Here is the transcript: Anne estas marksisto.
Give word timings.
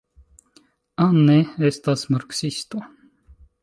Anne 1.05 1.37
estas 1.71 2.09
marksisto. 2.17 2.87